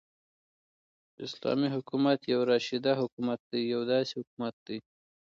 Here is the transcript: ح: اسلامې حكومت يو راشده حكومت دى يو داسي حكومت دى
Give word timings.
ح: 1.15 1.17
اسلامې 1.27 1.67
حكومت 1.75 2.19
يو 2.33 2.39
راشده 2.51 2.91
حكومت 3.01 3.39
دى 3.51 3.59
يو 3.73 3.81
داسي 3.91 4.13
حكومت 4.19 4.55
دى 4.67 4.77